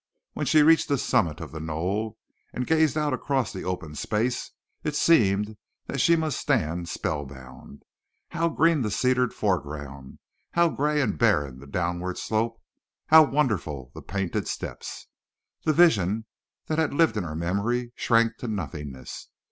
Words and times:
When 0.33 0.47
she 0.47 0.63
reached 0.63 0.87
the 0.87 0.97
summit 0.97 1.39
of 1.41 1.51
the 1.51 1.59
knoll 1.59 2.17
and 2.53 2.65
gazed 2.65 2.97
out 2.97 3.13
across 3.13 3.53
the 3.53 3.63
open 3.63 3.93
space 3.93 4.49
it 4.83 4.95
seemed 4.95 5.57
that 5.85 6.01
she 6.01 6.15
must 6.15 6.39
stand 6.39 6.89
spellbound. 6.89 7.83
How 8.29 8.49
green 8.49 8.81
the 8.81 8.89
cedared 8.89 9.31
foreground—how 9.31 10.69
gray 10.69 11.01
and 11.01 11.19
barren 11.19 11.59
the 11.59 11.67
downward 11.67 12.17
slope—how 12.17 13.25
wonderful 13.29 13.91
the 13.93 14.01
painted 14.01 14.47
steppes! 14.47 15.05
The 15.65 15.73
vision 15.73 16.25
that 16.65 16.79
had 16.79 16.95
lived 16.95 17.15
in 17.15 17.23
her 17.23 17.35
memory 17.35 17.91
shrank 17.95 18.37
to 18.37 18.47
nothingness. 18.47 19.27